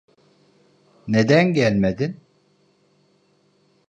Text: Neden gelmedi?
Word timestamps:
Neden 1.07 1.53
gelmedi? 1.53 2.17